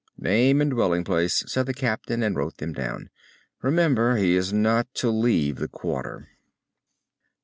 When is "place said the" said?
1.03-1.75